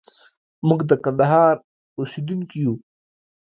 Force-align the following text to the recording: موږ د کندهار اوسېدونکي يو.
موږ 0.67 0.79
د 0.89 0.91
کندهار 1.03 1.55
اوسېدونکي 1.99 2.57
يو. 2.65 2.73